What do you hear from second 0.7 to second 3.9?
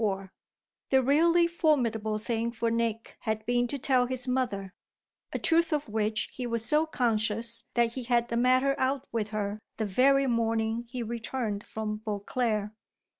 The really formidable thing for Nick had been to